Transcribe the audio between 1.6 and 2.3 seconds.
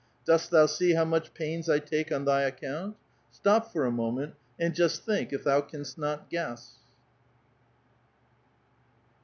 I take on th}'